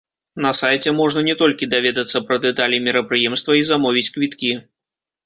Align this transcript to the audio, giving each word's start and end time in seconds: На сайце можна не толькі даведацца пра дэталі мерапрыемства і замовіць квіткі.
На 0.43 0.51
сайце 0.59 0.93
можна 0.99 1.21
не 1.27 1.35
толькі 1.41 1.67
даведацца 1.73 2.21
пра 2.29 2.37
дэталі 2.45 2.79
мерапрыемства 2.87 3.59
і 3.59 3.63
замовіць 3.69 4.05
квіткі. 4.17 4.51